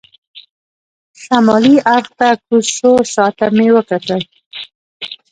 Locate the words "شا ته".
3.13-3.45